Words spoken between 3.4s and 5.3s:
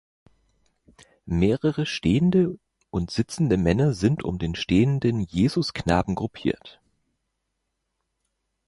Männer sind um den stehenden